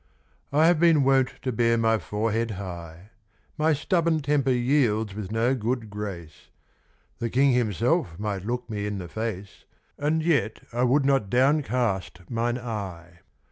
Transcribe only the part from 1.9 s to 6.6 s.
forehead high My stubborn temper yields with no good grace.